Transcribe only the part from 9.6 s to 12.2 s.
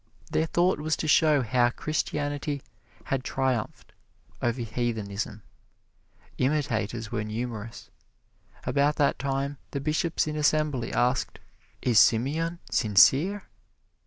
the Bishops in assembly asked, "Is